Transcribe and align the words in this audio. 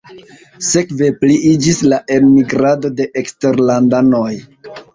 Sekve 0.67 1.09
pliiĝis 1.19 1.81
la 1.93 2.01
enmigrado 2.17 2.93
de 3.01 3.09
eksterlandanoj. 3.25 4.35